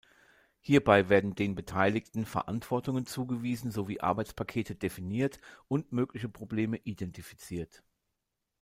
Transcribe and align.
Hierbei 0.61 1.09
werden 1.09 1.35
den 1.35 1.53
Beteiligten 1.53 2.25
Verantwortungen 2.25 3.05
zugewiesen 3.05 3.69
sowie 3.69 3.99
Arbeitspakete 3.99 4.73
definiert 4.73 5.39
und 5.67 5.91
mögliche 5.91 6.27
Probleme 6.27 6.77
identifiziert. 6.77 7.83